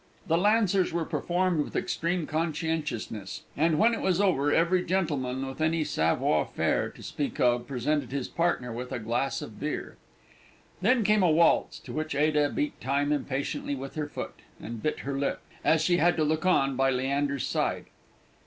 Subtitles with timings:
[0.25, 5.61] The Lancers were performed with extreme conscientiousness; and when it was over, every gentleman with
[5.61, 9.97] any savoir faire to speak of presented his partner with a glass of beer.
[10.81, 15.01] Then came a waltz, to which Ada beat time impatiently with her foot, and bit
[15.01, 17.85] her lip, as she had to look on by Leander's side.